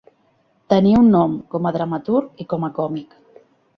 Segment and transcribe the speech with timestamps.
[0.73, 3.15] Tenia un nom, com a dramaturg i com a còmic.